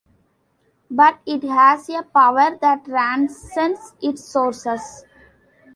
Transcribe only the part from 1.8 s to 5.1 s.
a power that transcends its sources.